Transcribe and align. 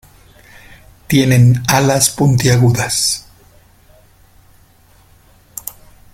Tienen 1.07 1.61
alas 1.67 2.09
puntiagudas. 2.09 3.23